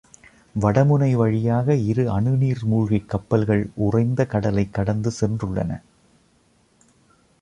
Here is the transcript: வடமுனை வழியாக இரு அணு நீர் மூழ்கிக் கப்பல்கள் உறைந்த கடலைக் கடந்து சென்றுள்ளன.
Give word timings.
வடமுனை 0.61 1.13
வழியாக 1.13 1.75
இரு 1.75 2.09
அணு 2.09 2.29
நீர் 2.29 2.65
மூழ்கிக் 2.65 3.09
கப்பல்கள் 3.09 3.69
உறைந்த 3.75 4.25
கடலைக் 4.25 4.73
கடந்து 4.73 5.11
சென்றுள்ளன. 5.21 5.81